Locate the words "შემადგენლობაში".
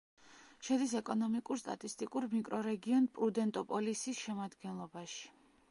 4.29-5.23